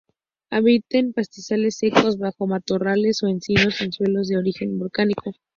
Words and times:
Habita 0.49 0.97
en 0.97 1.13
pastizales 1.13 1.77
secos, 1.77 2.17
bajo 2.17 2.47
matorrales 2.47 3.21
o 3.21 3.27
encinos, 3.27 3.81
en 3.81 3.91
suelos 3.91 4.27
de 4.29 4.37
origen 4.39 4.79
volcánico. 4.79 5.35